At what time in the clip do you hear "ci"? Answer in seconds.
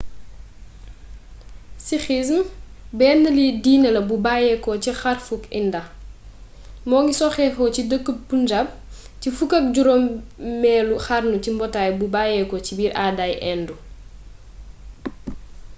4.83-4.91, 7.75-7.81, 9.21-9.27, 11.43-11.49, 12.65-12.71